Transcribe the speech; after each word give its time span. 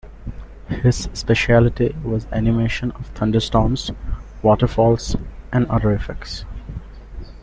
His 0.67 1.09
specialty 1.13 1.95
was 2.03 2.25
animation 2.31 2.89
of 2.93 3.05
thunderstorms, 3.09 3.91
waterfalls 4.41 5.15
and 5.53 5.67
other 5.67 5.91
effects. 5.91 6.43